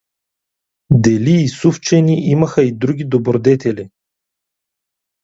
[0.99, 3.89] Делиисуфчени имаха и други добродетели.